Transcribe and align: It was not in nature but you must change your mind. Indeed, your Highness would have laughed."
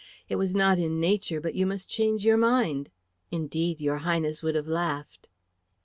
It 0.29 0.37
was 0.37 0.55
not 0.55 0.79
in 0.79 0.99
nature 0.99 1.39
but 1.39 1.53
you 1.53 1.67
must 1.67 1.87
change 1.87 2.25
your 2.25 2.35
mind. 2.35 2.89
Indeed, 3.29 3.79
your 3.79 3.97
Highness 3.97 4.41
would 4.41 4.55
have 4.55 4.65
laughed." 4.67 5.29